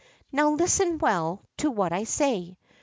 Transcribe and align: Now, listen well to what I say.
Now, 0.31 0.49
listen 0.49 0.97
well 0.97 1.43
to 1.57 1.69
what 1.69 1.93
I 1.93 2.05
say. 2.05 2.57